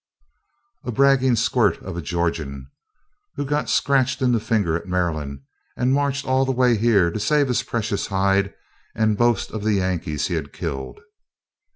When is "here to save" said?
6.75-7.47